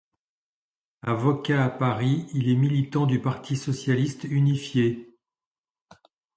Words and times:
Avocat 1.03 1.63
à 1.63 1.69
Paris, 1.69 2.25
il 2.33 2.49
est 2.49 2.55
militant 2.55 3.05
du 3.05 3.21
Parti 3.21 3.55
socialiste 3.55 4.23
unifié. 4.23 5.15